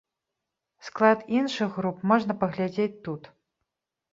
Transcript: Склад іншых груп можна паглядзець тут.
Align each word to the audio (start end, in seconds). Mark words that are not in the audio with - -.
Склад 0.87 1.19
іншых 1.39 1.69
груп 1.77 1.97
можна 2.13 2.33
паглядзець 2.45 2.91
тут. 3.09 3.31